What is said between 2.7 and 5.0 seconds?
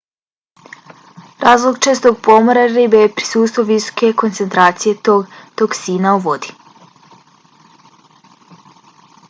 ribe je prisustvo visoke koncentracije